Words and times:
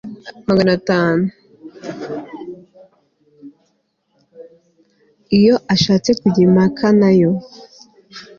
iyo 5.37 5.55
ashatse 5.73 6.09
kujya 6.21 6.41
impaka 6.47 6.87
na 7.01 7.11
yo 7.19 7.31